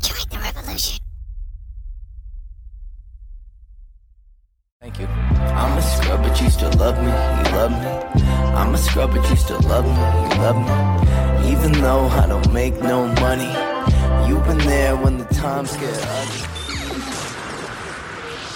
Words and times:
Join 0.00 0.26
the 0.30 0.38
revolution. 0.38 0.98
Thank 4.80 4.98
you. 4.98 5.06
I'm 5.06 5.76
a 5.76 5.82
scrub, 5.82 6.22
but 6.22 6.40
you 6.40 6.48
still 6.48 6.72
love 6.78 6.96
me. 6.96 7.04
You 7.04 7.54
love 7.54 7.70
me. 7.70 8.22
I'm 8.56 8.74
a 8.74 8.78
scrub, 8.78 9.10
but 9.14 9.28
you 9.28 9.36
still 9.36 9.60
love 9.68 9.84
me. 9.84 9.90
You 9.90 10.40
love 10.40 10.56
me. 10.56 11.50
Even 11.52 11.72
though 11.82 12.06
I 12.06 12.26
don't 12.26 12.50
make 12.54 12.80
no 12.80 13.08
money, 13.20 13.52
you've 14.26 14.46
been 14.46 14.66
there 14.66 14.96
when 14.96 15.18
the 15.18 15.26
times 15.34 15.76
get 15.76 15.92
ugly. 15.92 16.48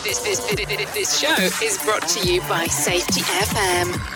This, 0.03 0.21
this, 0.21 0.39
this, 0.47 0.95
this 0.95 1.19
show 1.19 1.35
is 1.63 1.77
brought 1.85 2.09
to 2.09 2.27
you 2.27 2.41
by 2.49 2.65
Safety 2.69 3.21
FM. 3.21 4.16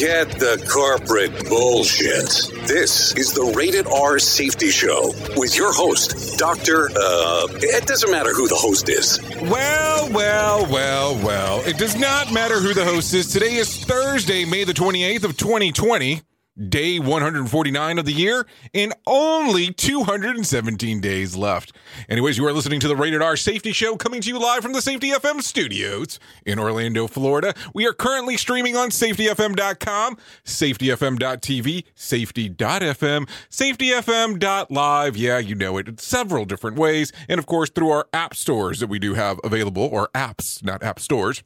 Forget 0.00 0.30
the 0.30 0.66
corporate 0.72 1.46
bullshit. 1.50 2.50
This 2.66 3.14
is 3.16 3.34
the 3.34 3.52
Rated 3.54 3.86
R 3.86 4.18
Safety 4.18 4.70
Show 4.70 5.12
with 5.36 5.58
your 5.58 5.74
host, 5.74 6.38
Dr. 6.38 6.88
Uh, 6.96 7.46
it 7.60 7.86
doesn't 7.86 8.10
matter 8.10 8.32
who 8.32 8.48
the 8.48 8.54
host 8.54 8.88
is. 8.88 9.20
Well, 9.42 10.10
well, 10.10 10.66
well, 10.72 11.16
well. 11.16 11.60
It 11.66 11.76
does 11.76 11.96
not 11.96 12.32
matter 12.32 12.60
who 12.60 12.72
the 12.72 12.82
host 12.82 13.12
is. 13.12 13.30
Today 13.30 13.56
is 13.56 13.84
Thursday, 13.84 14.46
May 14.46 14.64
the 14.64 14.72
28th 14.72 15.24
of 15.24 15.36
2020, 15.36 16.22
day 16.68 16.98
149 16.98 17.98
of 17.98 18.04
the 18.04 18.12
year, 18.12 18.46
and 18.74 18.94
only 19.06 19.72
217 19.72 21.00
days 21.00 21.36
left. 21.36 21.72
Anyways, 22.08 22.36
you 22.38 22.46
are 22.46 22.52
listening 22.52 22.80
to 22.80 22.88
the 22.88 22.96
Rated 22.96 23.22
R 23.22 23.36
Safety 23.36 23.72
Show 23.72 23.96
coming 23.96 24.20
to 24.20 24.28
you 24.28 24.38
live 24.38 24.62
from 24.62 24.72
the 24.72 24.82
Safety 24.82 25.10
FM 25.10 25.42
studios 25.42 26.18
in 26.44 26.58
Orlando, 26.58 27.06
Florida. 27.06 27.54
We 27.74 27.86
are 27.86 27.92
currently 27.92 28.36
streaming 28.36 28.76
on 28.76 28.90
safetyfm.com, 28.90 30.16
safetyfm.tv, 30.44 31.84
safety.fm, 31.94 33.28
safetyfm.live. 33.50 35.16
Yeah, 35.16 35.38
you 35.38 35.54
know 35.54 35.78
it. 35.78 35.88
It's 35.88 36.06
several 36.06 36.44
different 36.44 36.76
ways. 36.76 37.12
And 37.28 37.38
of 37.38 37.46
course, 37.46 37.70
through 37.70 37.90
our 37.90 38.08
app 38.12 38.34
stores 38.34 38.80
that 38.80 38.88
we 38.88 38.98
do 38.98 39.14
have 39.14 39.38
available, 39.44 39.88
or 39.90 40.08
apps, 40.14 40.62
not 40.64 40.82
app 40.82 41.00
stores 41.00 41.42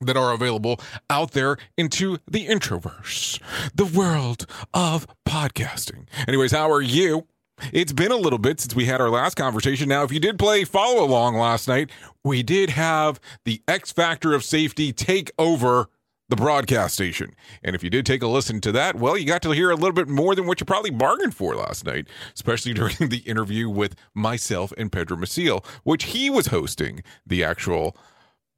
that 0.00 0.16
are 0.16 0.32
available 0.32 0.80
out 1.08 1.32
there 1.32 1.56
into 1.76 2.18
the 2.30 2.46
introverse, 2.46 3.38
the 3.74 3.84
world 3.84 4.46
of 4.72 5.06
podcasting. 5.26 6.06
Anyways, 6.26 6.52
how 6.52 6.70
are 6.70 6.82
you? 6.82 7.26
It's 7.72 7.92
been 7.92 8.10
a 8.10 8.16
little 8.16 8.38
bit 8.38 8.60
since 8.60 8.74
we 8.74 8.86
had 8.86 9.02
our 9.02 9.10
last 9.10 9.34
conversation. 9.34 9.88
Now, 9.88 10.02
if 10.02 10.12
you 10.12 10.20
did 10.20 10.38
play 10.38 10.64
follow 10.64 11.04
along 11.04 11.36
last 11.36 11.68
night, 11.68 11.90
we 12.24 12.42
did 12.42 12.70
have 12.70 13.20
the 13.44 13.62
X 13.68 13.92
Factor 13.92 14.32
of 14.32 14.42
Safety 14.42 14.92
take 14.92 15.30
over 15.38 15.88
the 16.30 16.36
broadcast 16.36 16.94
station. 16.94 17.34
And 17.62 17.74
if 17.74 17.82
you 17.82 17.90
did 17.90 18.06
take 18.06 18.22
a 18.22 18.28
listen 18.28 18.60
to 18.62 18.72
that, 18.72 18.94
well, 18.94 19.18
you 19.18 19.26
got 19.26 19.42
to 19.42 19.50
hear 19.50 19.70
a 19.70 19.74
little 19.74 19.92
bit 19.92 20.08
more 20.08 20.34
than 20.34 20.46
what 20.46 20.60
you 20.60 20.64
probably 20.64 20.90
bargained 20.90 21.34
for 21.34 21.56
last 21.56 21.84
night, 21.84 22.08
especially 22.34 22.72
during 22.74 22.96
the 23.00 23.22
interview 23.26 23.68
with 23.68 23.96
myself 24.14 24.72
and 24.78 24.90
Pedro 24.90 25.16
Maciel, 25.16 25.64
which 25.82 26.04
he 26.04 26.30
was 26.30 26.46
hosting 26.46 27.02
the 27.26 27.44
actual 27.44 27.96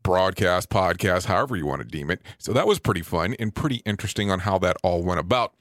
broadcast, 0.03 0.69
podcast, 0.69 1.27
however 1.27 1.57
you 1.57 1.67
want 1.67 1.83
to 1.83 1.89
deem 1.89 2.11
it. 2.11 2.23
So 2.39 2.53
that 2.53 2.67
was 2.67 2.79
pretty 2.79 3.03
fun 3.03 3.35
and 3.39 3.55
pretty 3.55 3.83
interesting 3.85 4.31
on 4.31 4.41
how 4.41 4.59
that 4.59 4.77
all 4.83 5.03
went 5.03 5.21
about. 5.21 5.55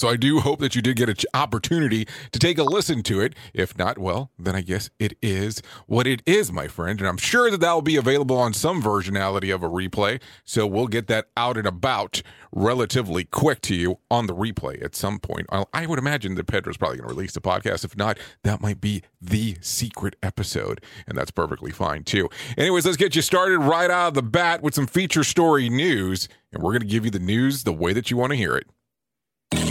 So 0.00 0.08
I 0.08 0.16
do 0.16 0.40
hope 0.40 0.60
that 0.60 0.74
you 0.74 0.80
did 0.80 0.96
get 0.96 1.10
an 1.10 1.16
opportunity 1.34 2.08
to 2.32 2.38
take 2.38 2.56
a 2.56 2.62
listen 2.62 3.02
to 3.02 3.20
it. 3.20 3.34
If 3.52 3.76
not, 3.76 3.98
well, 3.98 4.30
then 4.38 4.56
I 4.56 4.62
guess 4.62 4.88
it 4.98 5.12
is 5.20 5.60
what 5.86 6.06
it 6.06 6.22
is, 6.24 6.50
my 6.50 6.68
friend. 6.68 6.98
And 7.00 7.06
I'm 7.06 7.18
sure 7.18 7.50
that 7.50 7.60
that 7.60 7.72
will 7.74 7.82
be 7.82 7.96
available 7.96 8.38
on 8.38 8.54
some 8.54 8.82
versionality 8.82 9.54
of 9.54 9.62
a 9.62 9.68
replay. 9.68 10.18
So 10.46 10.66
we'll 10.66 10.86
get 10.86 11.06
that 11.08 11.28
out 11.36 11.58
and 11.58 11.66
about 11.66 12.22
relatively 12.50 13.24
quick 13.24 13.60
to 13.60 13.74
you 13.74 13.98
on 14.10 14.26
the 14.26 14.34
replay 14.34 14.82
at 14.82 14.96
some 14.96 15.18
point. 15.18 15.46
I 15.74 15.84
would 15.84 15.98
imagine 15.98 16.34
that 16.36 16.46
Pedro's 16.46 16.78
probably 16.78 16.96
going 16.96 17.10
to 17.10 17.14
release 17.14 17.34
the 17.34 17.42
podcast. 17.42 17.84
If 17.84 17.94
not, 17.94 18.18
that 18.42 18.62
might 18.62 18.80
be 18.80 19.02
the 19.20 19.58
secret 19.60 20.16
episode. 20.22 20.82
And 21.06 21.18
that's 21.18 21.30
perfectly 21.30 21.72
fine 21.72 22.04
too. 22.04 22.30
Anyways, 22.56 22.86
let's 22.86 22.96
get 22.96 23.14
you 23.14 23.20
started 23.20 23.58
right 23.58 23.90
out 23.90 24.08
of 24.08 24.14
the 24.14 24.22
bat 24.22 24.62
with 24.62 24.74
some 24.74 24.86
feature 24.86 25.24
story 25.24 25.68
news. 25.68 26.26
And 26.54 26.62
we're 26.62 26.72
going 26.72 26.80
to 26.80 26.88
give 26.88 27.04
you 27.04 27.10
the 27.10 27.18
news 27.18 27.64
the 27.64 27.72
way 27.74 27.92
that 27.92 28.10
you 28.10 28.16
want 28.16 28.30
to 28.30 28.36
hear 28.36 28.56
it. 28.56 28.66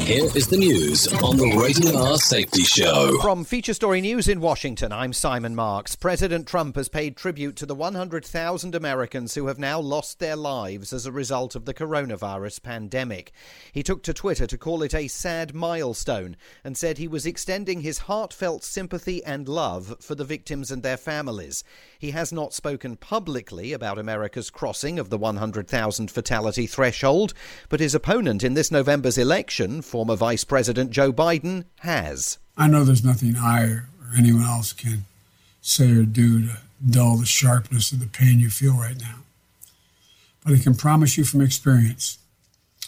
Here 0.09 0.25
is 0.33 0.47
the 0.47 0.57
news 0.57 1.07
on 1.21 1.37
the 1.37 1.55
Rated 1.55 1.95
R 1.95 2.17
Safety 2.17 2.63
Show. 2.63 3.19
From 3.21 3.43
Feature 3.43 3.75
Story 3.75 4.01
News 4.01 4.27
in 4.27 4.41
Washington, 4.41 4.91
I'm 4.91 5.13
Simon 5.13 5.53
Marks. 5.53 5.95
President 5.95 6.47
Trump 6.47 6.77
has 6.77 6.89
paid 6.89 7.15
tribute 7.15 7.56
to 7.57 7.67
the 7.67 7.75
100,000 7.75 8.73
Americans 8.73 9.35
who 9.35 9.45
have 9.45 9.59
now 9.59 9.79
lost 9.79 10.17
their 10.17 10.35
lives 10.35 10.94
as 10.94 11.06
a 11.06 11.11
result 11.11 11.53
of 11.53 11.65
the 11.65 11.75
coronavirus 11.75 12.63
pandemic. 12.63 13.31
He 13.71 13.83
took 13.83 14.01
to 14.01 14.11
Twitter 14.15 14.47
to 14.47 14.57
call 14.57 14.81
it 14.81 14.95
a 14.95 15.07
sad 15.07 15.53
milestone 15.53 16.38
and 16.63 16.75
said 16.75 16.97
he 16.97 17.07
was 17.07 17.27
extending 17.27 17.81
his 17.81 18.00
heartfelt 18.00 18.63
sympathy 18.63 19.23
and 19.23 19.47
love 19.47 19.95
for 20.01 20.15
the 20.15 20.25
victims 20.25 20.71
and 20.71 20.81
their 20.81 20.97
families. 20.97 21.63
He 22.00 22.12
has 22.12 22.31
not 22.31 22.54
spoken 22.54 22.96
publicly 22.96 23.74
about 23.74 24.00
America's 24.00 24.50
crossing 24.50 25.00
of 25.00 25.10
the 25.10 25.18
100,000 25.18 26.10
fatality 26.10 26.66
threshold, 26.66 27.34
but 27.68 27.81
his 27.81 27.94
opponent 27.94 28.42
in 28.42 28.54
this 28.54 28.72
November's 28.72 29.18
election, 29.18 29.81
former 29.81 30.16
Vice 30.16 30.46
President 30.46 30.92
Joe 30.92 31.12
Biden, 31.12 31.66
has. 31.80 32.38
I 32.56 32.69
know 32.69 32.86
there's 32.86 33.04
nothing 33.04 33.36
I 33.36 33.63
or 33.63 33.90
anyone 34.18 34.46
else 34.46 34.72
can 34.72 35.04
say 35.62 35.92
or 35.92 36.04
do 36.04 36.48
to 36.48 36.57
dull 36.90 37.18
the 37.18 37.25
sharpness 37.25 37.92
of 37.92 38.00
the 38.00 38.07
pain 38.07 38.40
you 38.40 38.50
feel 38.50 38.78
right 38.78 38.98
now. 38.98 39.16
But 40.46 40.54
I 40.54 40.60
can 40.60 40.75
promise 40.75 41.18
you 41.18 41.25
from 41.25 41.42
experience 41.42 42.18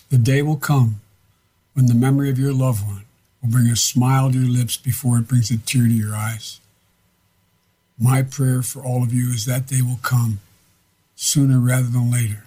the 0.10 0.18
day 0.18 0.42
will 0.42 0.56
come 0.56 1.02
when 1.74 1.88
the 1.88 1.94
memory 1.94 2.30
of 2.30 2.40
your 2.40 2.54
loved 2.54 2.88
one 2.88 3.04
will 3.42 3.50
bring 3.50 3.68
a 3.68 3.76
smile 3.76 4.32
to 4.32 4.40
your 4.40 4.48
lips 4.48 4.78
before 4.78 5.18
it 5.18 5.28
brings 5.28 5.52
a 5.52 5.58
tear 5.58 5.84
to 5.84 5.90
your 5.90 6.16
eyes. 6.16 6.62
My 8.04 8.24
prayer 8.24 8.64
for 8.64 8.84
all 8.84 9.04
of 9.04 9.14
you 9.14 9.30
is 9.30 9.46
that 9.46 9.68
day 9.68 9.84
will 9.84 10.00
come 10.02 10.40
sooner 11.16 11.60
rather 11.60 11.88
than 11.88 12.12
later. 12.12 12.46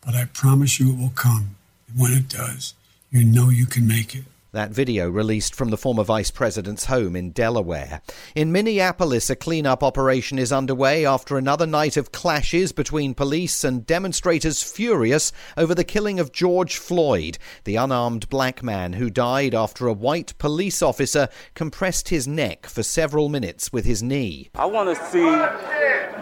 But 0.00 0.14
I 0.14 0.24
promise 0.24 0.80
you 0.80 0.94
it 0.94 0.98
will 0.98 1.12
come. 1.14 1.56
And 1.86 2.00
when 2.00 2.14
it 2.14 2.26
does, 2.26 2.72
you 3.10 3.22
know 3.22 3.50
you 3.50 3.66
can 3.66 3.86
make 3.86 4.14
it. 4.14 4.24
That 4.54 4.70
video 4.70 5.10
released 5.10 5.52
from 5.52 5.70
the 5.70 5.76
former 5.76 6.04
vice 6.04 6.30
president's 6.30 6.84
home 6.84 7.16
in 7.16 7.32
Delaware. 7.32 8.02
In 8.36 8.52
Minneapolis, 8.52 9.28
a 9.28 9.34
cleanup 9.34 9.82
operation 9.82 10.38
is 10.38 10.52
underway 10.52 11.04
after 11.04 11.36
another 11.36 11.66
night 11.66 11.96
of 11.96 12.12
clashes 12.12 12.70
between 12.70 13.14
police 13.14 13.64
and 13.64 13.84
demonstrators 13.84 14.62
furious 14.62 15.32
over 15.56 15.74
the 15.74 15.82
killing 15.82 16.20
of 16.20 16.30
George 16.30 16.76
Floyd, 16.76 17.36
the 17.64 17.74
unarmed 17.74 18.28
black 18.28 18.62
man 18.62 18.92
who 18.92 19.10
died 19.10 19.56
after 19.56 19.88
a 19.88 19.92
white 19.92 20.38
police 20.38 20.82
officer 20.82 21.28
compressed 21.54 22.10
his 22.10 22.28
neck 22.28 22.66
for 22.66 22.84
several 22.84 23.28
minutes 23.28 23.72
with 23.72 23.84
his 23.84 24.04
knee. 24.04 24.50
I 24.54 24.66
want 24.66 24.96
to 24.96 25.04
see 25.06 25.24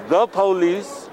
the 0.09 0.27
police 0.27 1.11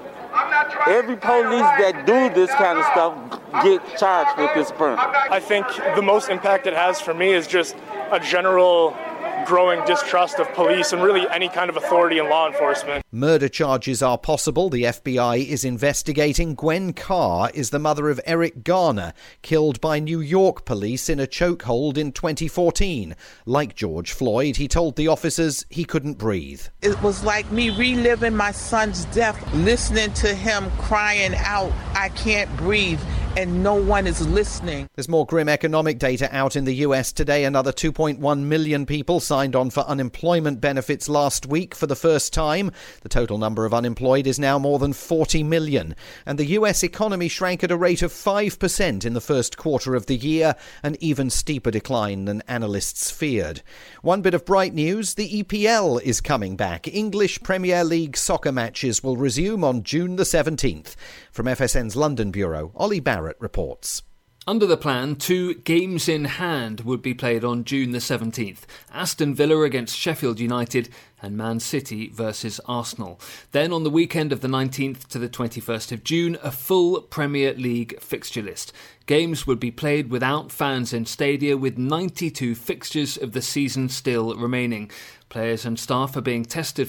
every 0.86 1.16
police 1.16 1.68
that 1.78 2.06
do 2.06 2.34
this 2.34 2.50
kind 2.54 2.78
of 2.78 2.84
stuff 2.86 3.40
get 3.62 3.98
charged 3.98 4.38
with 4.38 4.54
this 4.54 4.72
burn. 4.72 4.98
I 4.98 5.40
think 5.40 5.66
the 5.94 6.02
most 6.02 6.28
impact 6.28 6.66
it 6.66 6.74
has 6.74 7.00
for 7.00 7.14
me 7.14 7.32
is 7.32 7.46
just 7.46 7.76
a 8.12 8.20
general 8.20 8.96
growing 9.44 9.84
distrust 9.84 10.38
of 10.38 10.52
police 10.54 10.92
and 10.92 11.02
really 11.02 11.28
any 11.30 11.48
kind 11.48 11.70
of 11.70 11.76
authority 11.76 12.18
in 12.18 12.28
law 12.28 12.46
enforcement. 12.46 13.04
Murder 13.12 13.48
charges 13.48 14.02
are 14.02 14.18
possible. 14.18 14.70
The 14.70 14.84
FBI 14.84 15.46
is 15.46 15.64
investigating. 15.64 16.54
Gwen 16.54 16.92
Carr 16.92 17.50
is 17.54 17.70
the 17.70 17.78
mother 17.78 18.08
of 18.08 18.20
Eric 18.24 18.62
Garner, 18.64 19.12
killed 19.42 19.80
by 19.80 19.98
New 19.98 20.20
York 20.20 20.64
police 20.64 21.08
in 21.08 21.18
a 21.18 21.26
chokehold 21.26 21.96
in 21.96 22.12
2014. 22.12 23.16
Like 23.46 23.74
George 23.74 24.12
Floyd, 24.12 24.56
he 24.56 24.68
told 24.68 24.96
the 24.96 25.08
officers 25.08 25.64
he 25.70 25.84
couldn't 25.84 26.18
breathe. 26.18 26.62
It 26.82 27.00
was 27.02 27.24
like 27.24 27.50
me 27.50 27.70
reliving 27.70 28.36
my 28.36 28.52
son's 28.52 29.04
death, 29.06 29.38
listening 29.54 30.12
to 30.14 30.34
him 30.34 30.70
crying 30.78 31.34
out, 31.36 31.72
I 31.94 32.10
can't 32.10 32.54
breathe 32.56 33.00
and 33.36 33.62
no 33.62 33.74
one 33.74 34.06
is 34.06 34.26
listening. 34.26 34.88
There's 34.96 35.08
more 35.08 35.24
grim 35.24 35.48
economic 35.48 35.98
data 35.98 36.28
out 36.34 36.56
in 36.56 36.64
the 36.64 36.74
US 36.76 37.12
today. 37.12 37.44
Another 37.44 37.72
2.1 37.72 38.40
million 38.40 38.86
people 38.86 39.20
signed 39.30 39.54
on 39.54 39.70
for 39.70 39.84
unemployment 39.84 40.60
benefits 40.60 41.08
last 41.08 41.46
week 41.46 41.72
for 41.72 41.86
the 41.86 41.94
first 41.94 42.32
time. 42.32 42.72
The 43.02 43.08
total 43.08 43.38
number 43.38 43.64
of 43.64 43.72
unemployed 43.72 44.26
is 44.26 44.40
now 44.40 44.58
more 44.58 44.80
than 44.80 44.92
40 44.92 45.44
million. 45.44 45.94
And 46.26 46.36
the 46.36 46.46
US 46.58 46.82
economy 46.82 47.28
shrank 47.28 47.62
at 47.62 47.70
a 47.70 47.76
rate 47.76 48.02
of 48.02 48.12
5% 48.12 49.04
in 49.04 49.12
the 49.12 49.20
first 49.20 49.56
quarter 49.56 49.94
of 49.94 50.06
the 50.06 50.16
year, 50.16 50.56
an 50.82 50.96
even 50.98 51.30
steeper 51.30 51.70
decline 51.70 52.24
than 52.24 52.42
analysts 52.48 53.12
feared. 53.12 53.62
One 54.02 54.20
bit 54.20 54.34
of 54.34 54.44
bright 54.44 54.74
news 54.74 55.14
the 55.14 55.44
EPL 55.44 56.02
is 56.02 56.20
coming 56.20 56.56
back. 56.56 56.88
English 56.88 57.40
Premier 57.44 57.84
League 57.84 58.16
soccer 58.16 58.50
matches 58.50 59.00
will 59.04 59.16
resume 59.16 59.62
on 59.62 59.84
June 59.84 60.16
the 60.16 60.24
17th. 60.24 60.96
From 61.30 61.46
FSN's 61.46 61.94
London 61.94 62.32
Bureau, 62.32 62.72
Ollie 62.74 62.98
Barrett 62.98 63.36
reports. 63.38 64.02
Under 64.46 64.64
the 64.64 64.78
plan, 64.78 65.16
two 65.16 65.54
games 65.54 66.08
in 66.08 66.24
hand 66.24 66.80
would 66.80 67.02
be 67.02 67.12
played 67.12 67.44
on 67.44 67.62
June 67.62 67.92
the 67.92 67.98
17th 67.98 68.60
Aston 68.90 69.34
Villa 69.34 69.60
against 69.62 69.98
Sheffield 69.98 70.40
United 70.40 70.88
and 71.20 71.36
Man 71.36 71.60
City 71.60 72.08
versus 72.08 72.58
Arsenal. 72.64 73.20
Then 73.52 73.70
on 73.70 73.84
the 73.84 73.90
weekend 73.90 74.32
of 74.32 74.40
the 74.40 74.48
19th 74.48 75.06
to 75.08 75.18
the 75.18 75.28
21st 75.28 75.92
of 75.92 76.04
June, 76.04 76.38
a 76.42 76.50
full 76.50 77.02
Premier 77.02 77.52
League 77.52 78.00
fixture 78.00 78.40
list. 78.40 78.72
Games 79.04 79.46
would 79.46 79.60
be 79.60 79.70
played 79.70 80.08
without 80.08 80.50
fans 80.50 80.94
in 80.94 81.04
stadia, 81.04 81.58
with 81.58 81.76
92 81.76 82.54
fixtures 82.54 83.18
of 83.18 83.32
the 83.32 83.42
season 83.42 83.90
still 83.90 84.34
remaining. 84.34 84.90
Players 85.28 85.64
and 85.66 85.78
staff 85.78 86.16
are 86.16 86.22
being 86.22 86.44
tested 86.44 86.88